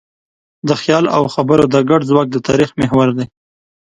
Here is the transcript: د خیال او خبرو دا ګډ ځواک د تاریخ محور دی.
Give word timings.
د 0.67 0.69
خیال 0.81 1.05
او 1.15 1.23
خبرو 1.33 1.65
دا 1.73 1.81
ګډ 1.89 2.01
ځواک 2.09 2.27
د 2.31 2.37
تاریخ 2.47 2.69
محور 2.79 3.09
دی. 3.17 3.25